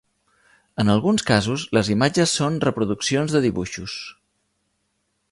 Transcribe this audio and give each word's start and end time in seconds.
En 0.83 0.87
alguns 0.93 1.25
casos, 1.31 1.65
les 1.77 1.91
imatges 1.95 2.33
són 2.39 2.57
reproduccions 2.63 3.35
de 3.35 3.43
dibuixos. 3.47 3.99